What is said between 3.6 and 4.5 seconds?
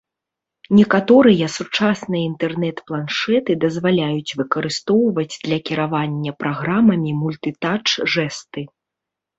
дазваляюць